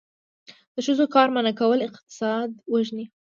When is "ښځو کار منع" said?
0.85-1.53